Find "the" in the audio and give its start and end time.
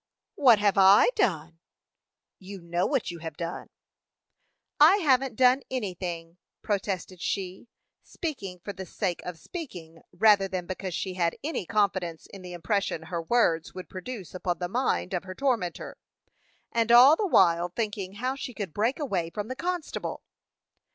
8.73-8.87, 12.41-12.53, 14.57-14.67, 17.15-17.27, 19.49-19.55